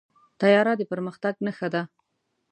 [0.39, 1.81] طیاره د پرمختګ نښه ده.